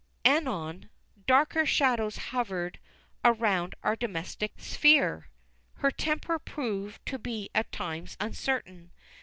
Anon, 0.25 0.89
darker 1.27 1.63
shadows 1.63 2.17
hovered 2.33 2.79
around 3.23 3.75
our 3.83 3.95
domestic 3.95 4.53
sphere. 4.59 5.29
Her 5.75 5.91
temper 5.91 6.39
proved 6.39 7.05
to 7.05 7.19
be 7.19 7.51
at 7.53 7.71
times 7.71 8.17
uncertain. 8.19 8.93